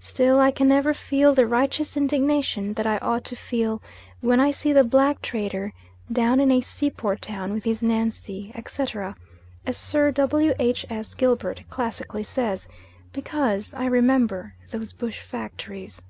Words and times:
Still 0.00 0.40
I 0.40 0.52
can 0.52 0.68
never 0.68 0.94
feel 0.94 1.34
the 1.34 1.46
righteous 1.46 1.98
indignation 1.98 2.72
that 2.72 2.86
I 2.86 2.96
ought 2.96 3.26
to 3.26 3.36
feel, 3.36 3.82
when 4.22 4.40
I 4.40 4.50
see 4.50 4.72
the 4.72 4.84
black 4.84 5.20
trader 5.20 5.74
"down 6.10 6.40
in 6.40 6.50
a 6.50 6.62
seaport 6.62 7.20
town 7.20 7.52
with 7.52 7.64
his 7.64 7.82
Nancy," 7.82 8.50
etc., 8.54 9.14
as 9.66 9.76
Sir 9.76 10.12
W. 10.12 10.54
H. 10.58 10.86
S. 10.88 11.12
Gilbert 11.12 11.62
classically 11.68 12.24
says, 12.24 12.66
because 13.12 13.74
I 13.74 13.84
remember 13.84 14.54
those 14.70 14.94
bush 14.94 15.20
factories. 15.20 16.00